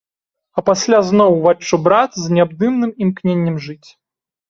А 0.59 0.63
пасля 0.69 1.01
зноў 1.09 1.35
уваччу 1.37 1.81
брат 1.85 2.11
з 2.25 2.35
неабдымным 2.39 2.97
імкненнем 3.07 3.65
жыць. 3.71 3.83